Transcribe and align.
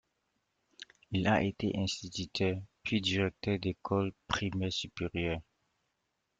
Il 1.11 1.27
a 1.27 1.43
été 1.43 1.73
instituteur, 1.77 2.57
puis 2.81 3.01
directeur 3.01 3.59
d'école 3.59 4.11
primaire 4.27 4.73
supérieure. 4.73 5.41